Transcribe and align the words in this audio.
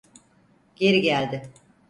Geri 0.75 1.01
geldi. 1.01 1.51